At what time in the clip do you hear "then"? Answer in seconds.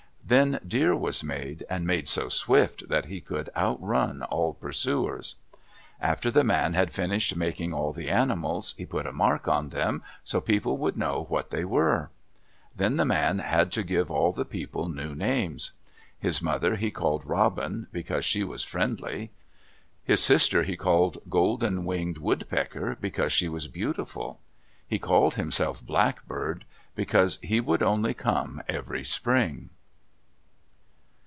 0.23-0.61, 12.73-12.95